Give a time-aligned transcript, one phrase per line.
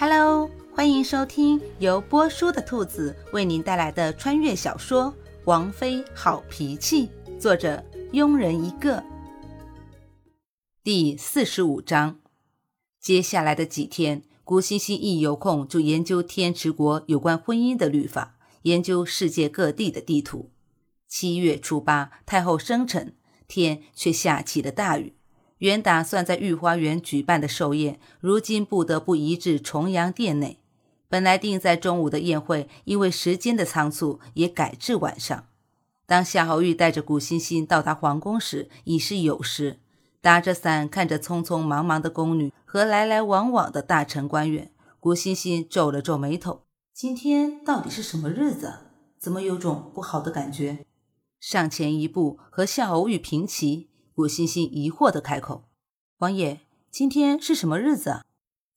[0.00, 5.12] Hello，欢迎收听由波叔的兔子为您带来的穿越小说
[5.44, 7.84] 《王妃好脾气》，作者
[8.14, 9.04] 庸人一个。
[10.82, 12.18] 第四十五章，
[12.98, 20.50] 接下来的几天，古欣欣一有空就研究天池国有关婚姻的律法，研究世界各地的地图。
[21.06, 23.14] 七月初八，太后生辰，
[23.46, 25.12] 天却下起了大雨。
[25.60, 30.58] 原打算在御花园举办的寿宴，如今不得不移至重阳殿内。
[31.06, 35.44] 本来定在中午的宴会，因为时间的仓促，也改至晚上。
[36.06, 39.78] 当夏侯玉带着古欣欣到达皇宫时，已是酉时。
[40.22, 46.62] 打着伞，看着匆匆忙忙的宫女和来来往往的大臣官员，古欣欣皱了皱眉头。
[46.94, 48.72] 今天到底是什么日子？
[49.18, 50.86] 怎么有种不好的感觉？
[51.38, 53.89] 上前一步和夏侯玉平齐。
[54.20, 55.64] 古欣欣疑惑地开口
[56.20, 56.60] ：“王爷，
[56.90, 58.22] 今天是什么日子啊？”“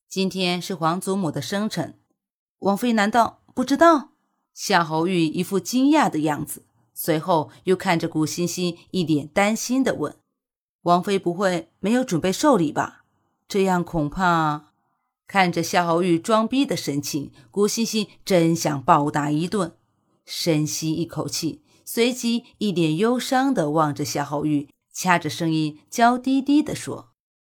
[0.08, 2.00] 今天是皇祖母的生辰。
[2.60, 4.12] ”“王妃难道不知道？”
[4.56, 6.64] 夏侯玉一副惊讶的样子，
[6.94, 10.16] 随后又看着古欣欣，一脸担心地问
[10.84, 13.04] ：“王妃不会没有准备寿礼吧？
[13.50, 14.72] 这样恐怕……”
[15.28, 19.76] 看着夏侯玉装逼的神情，古欣欣真想暴打一顿。
[20.24, 24.70] 深吸一口气，随即一脸忧伤地望着夏侯玉。
[24.94, 27.10] 掐着声音，娇滴滴地说：“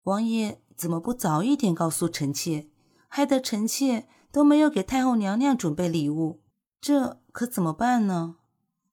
[0.04, 2.68] 王爷怎么不早一点告诉臣妾，
[3.08, 6.41] 害得臣妾都没有给太后娘娘准备礼物，
[6.80, 8.36] 这可怎么办呢？”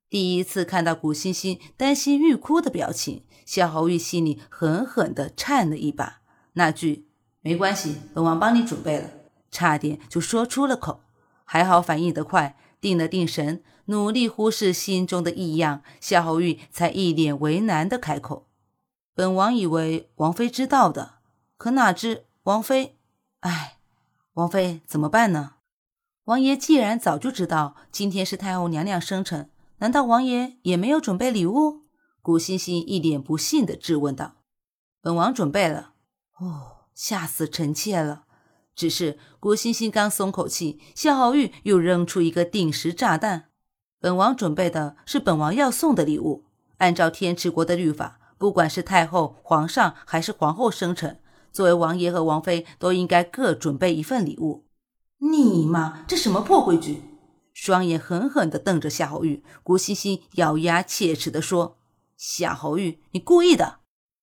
[0.09, 6.21] 第一次看到古欣欣担心欲哭的表情，夏侯玉心里狠狠地颤了一把。
[6.53, 7.07] 那句
[7.41, 9.09] “没关系，本王帮你准备了”，
[9.51, 11.01] 差点就说出了口。
[11.45, 12.57] 还好反应得快。
[12.81, 18.47] 定了定神，努力忽视心中的异样，夏侯玉才一脸为难的开口
[19.15, 21.15] ：“本王以为王妃知道的，
[21.57, 22.97] 可哪知王妃……
[23.41, 23.77] 哎，
[24.33, 25.55] 王妃怎么办呢？
[26.25, 31.81] 王爷既然早就知道今天是太后娘娘生辰，难道王爷也没有准备礼物？”
[32.21, 34.35] 古欣欣一脸不信的质问道
[35.01, 35.93] ：“本王准备了。”
[36.39, 38.25] 哦，吓死臣妾了。
[38.73, 43.49] 只是古欣欣刚松口气，夏侯玉又扔出一个定时炸弹。
[44.01, 46.43] 本王准备的是本王要送的礼物。
[46.77, 51.19] 按照天池国的律法，不管是太后、皇上还是皇后生辰，
[51.53, 54.65] 作为王爷和王妃都应该各准备一份礼物。
[55.19, 57.03] 你妈，这什么破规矩！
[57.53, 59.43] 双眼狠狠地瞪着夏侯玉。
[59.61, 61.77] 古欣欣咬牙切齿地说
[62.17, 63.75] ：“夏侯玉，你故意的，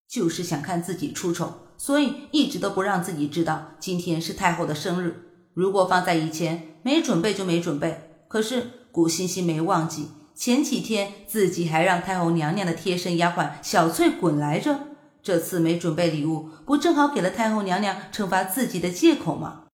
[0.08, 5.30] 就是想看自己出丑。”所以一直都不让自己知道今天是太后的生日。
[5.54, 8.24] 如果放在以前，没准备就没准备。
[8.26, 14.80] 可是古欣欣没忘记，前几天自己还让太后娘娘的贴身丫鬟小翠滚来着。
[15.22, 19.64] 这次没准备礼物，不正好给了太后娘娘惩罚自己的借口吗？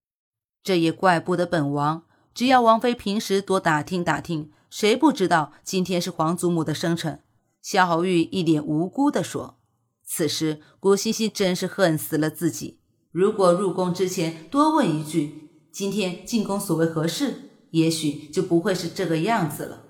[0.63, 2.03] 这也怪不得本王。
[2.33, 7.21] 只要王妃平时多打听打听，谁不知道今天是皇祖母的生辰？
[7.61, 9.57] 夏侯玉一脸无辜地说。
[10.03, 12.79] 此时，古欣欣真是恨死了自己。
[13.11, 19.83] 如果入宫之前多问一句“今天进宫所为何事”，也许就不会是这个样子了。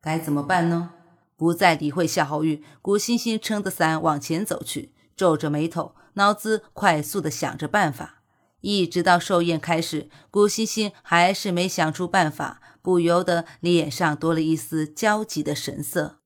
[0.00, 0.90] 该怎么办呢？
[1.36, 8.22] 不再理会夏侯玉，古欣欣撑着伞往前走去，皱着眉头，脑子快速的想着办法。
[8.60, 16.20] 一直到寿宴开始，古欣欣还是没想出办法，不由得脸上多了一丝焦急的神色。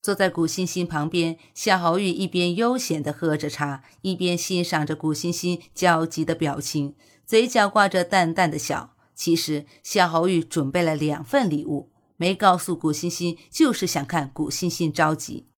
[0.00, 6.94] 坐在古欣欣旁边，夏侯玉一边悠闲地喝着茶，一边欣赏着古欣欣焦急的表情，
[7.26, 8.95] 嘴角挂着淡淡的笑。
[9.16, 15.48] 其实夏侯玉准备了两份礼物，没告诉古欣欣，就是想看古欣欣着急。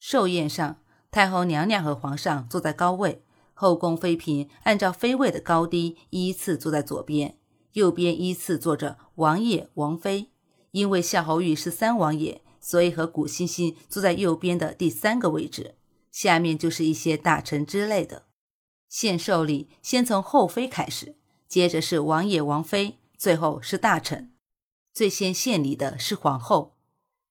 [0.00, 0.78] 寿宴上，
[1.10, 7.36] 太后娘娘和皇上坐在高位，后宫妃嫔按照妃位的高低依次坐在左边，
[7.72, 10.30] 右边依次坐着王爷、王妃。
[10.70, 12.40] 因为夏侯玉是三王爷。
[12.58, 15.76] 所以和古欣欣坐在右边的第三个位置，
[16.10, 18.24] 下面就是一些大臣之类的。
[18.88, 21.14] 献寿礼先从后妃开始，
[21.48, 24.32] 接着是王爷、王妃，最后是大臣。
[24.92, 26.76] 最先献礼的是皇后，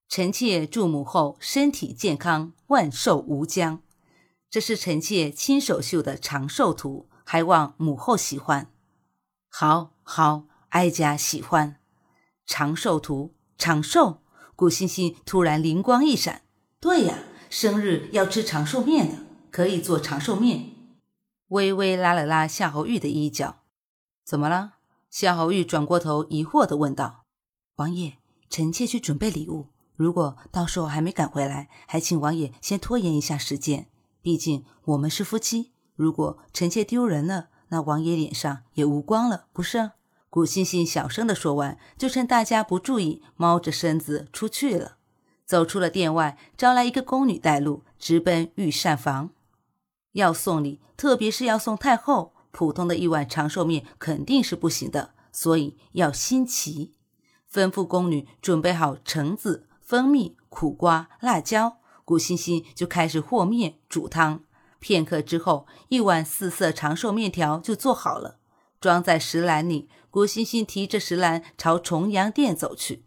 [0.08, 3.82] 臣妾祝母后身体健康，万寿无疆。
[4.48, 8.70] 这是臣妾亲手绣的长寿图，还望母后喜欢。
[9.48, 11.76] 好，好，哀家喜欢。
[12.46, 14.22] 长寿图，长寿。
[14.54, 16.40] 古欣欣突然灵光一闪，
[16.80, 17.18] 对呀，
[17.50, 19.18] 生日要吃长寿面的，
[19.50, 20.70] 可以做长寿面。
[21.48, 23.56] 微微拉了拉夏侯玉的衣角，
[24.26, 24.72] 怎么了？
[25.08, 27.22] 夏侯玉转过头，疑惑地问道
[27.78, 28.14] ：“王爷，
[28.50, 33.86] 臣妾去准备礼物，如果到时候还没赶回来，还请王爷先拖延一下时间。
[34.20, 39.92] 毕竟我们是夫妻，如果臣妾丢人了，那王爷脸上也无光了，不是？
[40.28, 44.96] 古欣欣小声的说完，就趁大家不注意，猫着身子出去了。
[45.44, 49.30] 走出了殿外，招来一个宫女带路，直奔御膳房。
[50.14, 56.94] 要送礼，特别是要送太后，普通的一碗长寿面肯定是不行的，所以要新奇。
[57.52, 64.40] 吩咐宫女准备好橙子、蜂蜜、苦瓜、辣椒，古欣欣就开始和面、煮汤。
[64.80, 68.38] 片刻之后，一碗四色长寿面条就做好了，
[68.80, 69.90] 装在石篮里。
[70.10, 73.04] 古欣欣提着石篮朝重阳殿走去。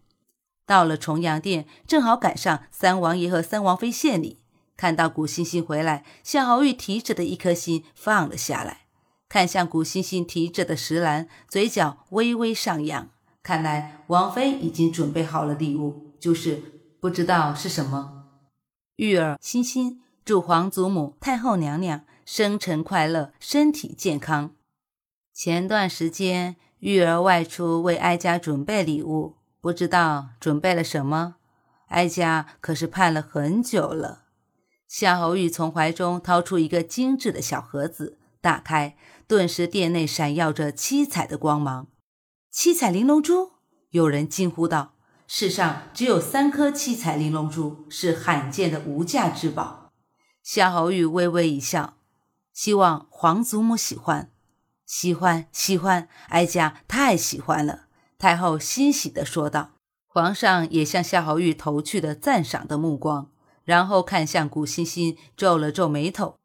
[0.67, 4.43] 到了重阳殿，正好赶上三王爷和三王妃献礼。
[4.77, 8.81] 看到古欣欣回来，夏侯玉提着的一颗心放了下来，
[9.29, 13.09] 看向古欣欣提着的石篮，嘴角微微上扬。
[13.43, 16.61] 看来王妃已经准备好了礼物，就是
[16.99, 18.25] 不知道是什么。
[18.97, 24.55] 玉儿、欣欣祝皇祖母、太后娘娘生辰快乐，身体健康。
[25.31, 29.35] 前段时间，玉儿外出为哀家准备礼物。
[29.61, 31.35] 不知道准备了什么，
[31.87, 34.23] 哀家可是盼了很久了。
[34.87, 38.95] 夏侯玉从怀中掏出一个精致的小盒子，打开，
[39.27, 41.87] 顿时殿内闪耀着七彩的光芒。
[42.49, 43.51] 七彩玲珑珠，
[43.89, 44.95] 有人惊呼道
[45.27, 49.91] ：“世上只有三颗七彩玲珑珠，是罕见的无价之宝。”
[50.41, 51.97] 夏侯玉微微一笑，
[52.53, 54.31] 希望皇祖母喜欢，
[54.85, 57.87] 喜欢，喜欢，哀家太喜欢了。
[58.17, 59.73] 太后欣喜地说道
[60.07, 63.29] ：“皇上也向夏侯玉投去的赞赏的目光，
[63.63, 66.38] 然后看向古欣欣，皱了皱眉头，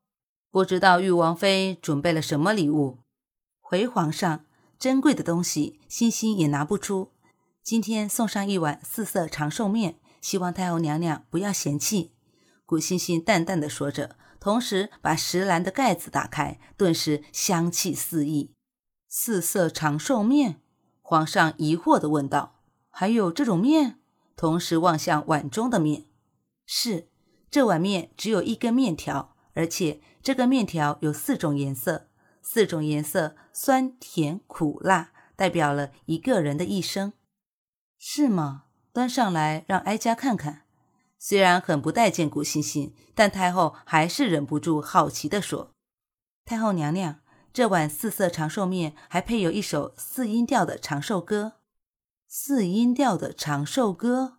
[0.55, 2.99] 不知道玉王妃准备了什么礼物。
[3.61, 4.45] 回皇上，
[4.79, 7.11] 珍贵的东西，欣欣也拿不出。
[7.61, 12.13] 今天送上一碗四色长寿面，希望太后娘娘不要嫌弃。”
[12.65, 18.53] 古欣欣淡淡的说着，同时把石篮的盖子打开，顿时香气四溢。
[19.09, 20.61] 四色长寿面。
[21.03, 22.61] 皇上疑惑地问道
[22.91, 23.99] ：“还有这种面？”
[24.39, 26.05] 同时望向碗中的面，
[26.65, 27.09] 是
[27.51, 32.09] 这碗面只有一根面条，而且这个面条有四种颜色，
[32.43, 37.13] 四种颜色酸甜苦辣，代表了一个人的一生，
[37.99, 38.65] 是吗？
[38.93, 40.63] 端上来让哀家看看。
[41.19, 45.73] 虽然很不待见古欣欣，但太后还是忍不住好奇地说
[46.45, 47.21] ：“太后娘娘。”
[47.55, 51.53] 这碗四色长寿面还配有一首四音调的长寿歌。
[52.27, 54.39] 四音调的长寿歌，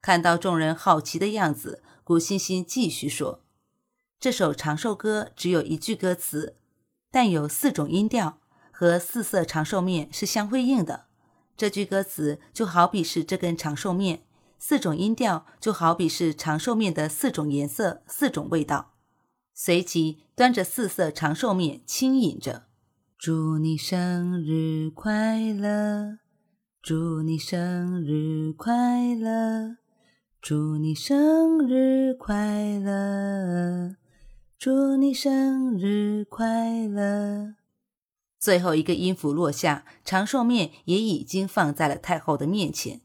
[0.00, 3.44] 看到众人好奇的样子，古欣欣继续说
[4.18, 6.56] ：“这首长寿歌只有一句歌词，
[7.10, 8.38] 但有四种音调，
[8.72, 11.04] 和四色长寿面是相呼应的。
[11.56, 14.22] 这句歌词就好比是这根长寿面，
[14.58, 18.94] 四种音调就好比是长寿面的四种颜色、四种味道。”
[19.54, 22.64] 随即端着四色长寿面轻饮着，
[23.18, 26.18] 祝你生日快乐，
[26.82, 29.76] 祝你生日快乐，
[30.42, 33.96] 祝你生日快乐，
[34.58, 37.56] 祝你生日快乐。
[38.38, 43.02] 最后一个音符落下，长寿面也已经放在了太后的面前。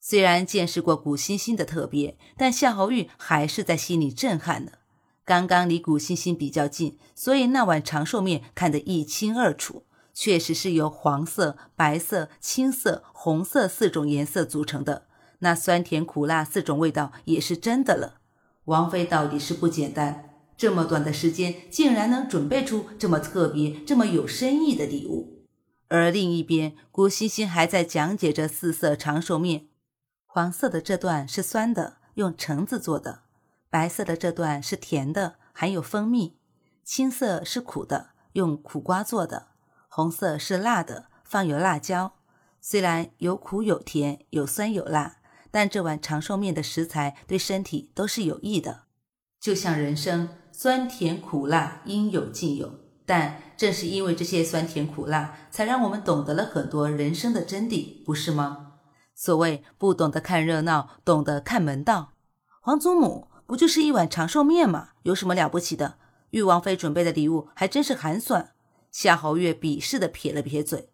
[0.00, 4.78] 虽然见识过古欣欣的特别，但夏侯玉还是在心里震撼的。
[5.26, 9.84] 刚刚离古欣欣比较近，所以那碗长寿面看得一清二楚，
[10.14, 15.06] 确实是由黄色、白色、青色、红色四种颜色组成的。
[15.40, 18.20] 那酸甜苦辣四种味道也是真的了。
[18.64, 20.27] 王妃到底是不简单，
[20.58, 25.46] 这么短的时间竟然能准备出这么特别、这么有深意的礼物。
[25.86, 29.68] 而另一边，古欣欣还在讲解着四色长寿面，
[30.26, 33.20] 黄色的这段是酸的，用橙子做的。
[33.70, 36.34] 白色的这段是甜的，含有蜂蜜；
[36.84, 39.50] 青色是苦的，用苦瓜做的；
[39.88, 42.14] 红色是辣的，放有辣椒。
[42.60, 45.18] 虽然有苦有甜，有酸有辣，
[45.52, 48.82] 但这碗长寿面的食材对身体都是有益的。
[49.40, 50.28] 就像人生，
[50.60, 58.72] 酸甜苦辣应有尽有，但正是因为这些酸甜苦辣，才让我们懂得了很多人生的真谛，不是吗？
[59.14, 62.14] 所谓不懂得看热闹，懂得看门道。
[62.60, 63.28] 皇祖母。
[63.46, 64.88] 不就是一碗长寿面吗？
[65.04, 65.94] 有什么了不起的？
[66.30, 68.50] 玉王妃准备的礼物还真是寒酸。
[68.90, 70.90] 夏侯月鄙视的撇了撇嘴。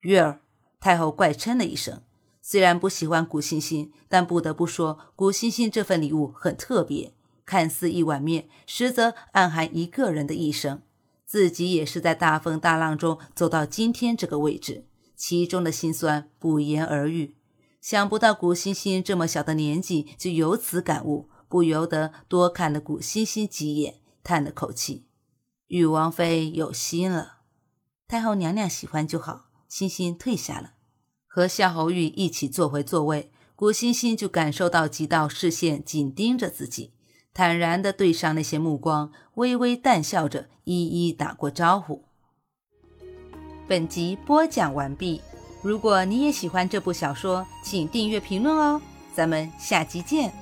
[0.00, 0.40] 月儿，
[0.80, 2.00] 太后怪嗔了一声。
[2.40, 7.12] 虽然不喜欢古欣欣，但不得不说，古欣欣这份礼物很特别。
[7.44, 10.82] 看似一碗面，实则暗含一个人的一生。
[11.24, 17.36] 自己也是在大风大浪中走到今天这个位置，其中的辛酸不言而喻。
[17.80, 21.28] 想不到古欣欣这么小的年纪就有此感悟。
[21.48, 25.04] 不由得多看了古欣欣几眼，叹了口气
[25.68, 27.40] ：“玉王妃有心了。”
[28.08, 29.50] 太后娘娘喜欢就好。
[29.68, 30.72] 欣欣退下了，
[31.26, 36.92] 和夏侯玉一起坐回座位，古欣欣就感受到几道视线紧盯着自己，
[37.34, 42.02] 坦然的对上那些目光，微微淡笑着，一一打过招呼。
[43.66, 45.20] 本集播讲完毕。
[45.62, 48.80] 如果你也喜欢这部小说，请订阅、评论哦。
[49.14, 50.41] 咱们下集见。